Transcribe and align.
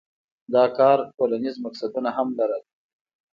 دا 0.53 0.63
کار 0.77 0.97
ټولنیز 1.17 1.55
مقصدونه 1.65 2.09
هم 2.17 2.27
لرل. 2.37 2.63